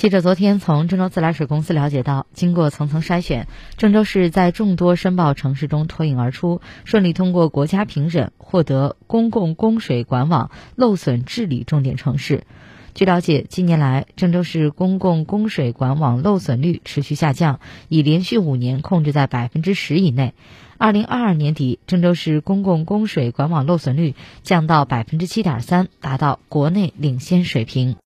[0.00, 12.44] 记者昨天从郑州自来水公司了解到经过层层筛选郑州市在众多申报城市中脱颖而出顺利通过国家评审获得公共供水管网漏损治理重点城市。
[12.94, 17.60] 据了解近年来郑州市公共供水管网漏损率持续下降
[17.90, 20.32] 已连续五年控制在百分之十以内。
[20.78, 27.96] 二零二二年底郑州市公共供水管网漏损率降到百分之七点三达到国内领先水平。